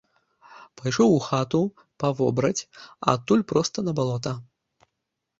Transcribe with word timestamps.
Пайшоў 0.79 1.09
у 1.17 1.17
хату 1.25 1.59
па 2.03 2.09
вобраць, 2.21 2.67
а 2.85 3.07
адтуль 3.17 3.43
проста 3.53 3.77
на 3.91 3.93
балота. 4.01 4.33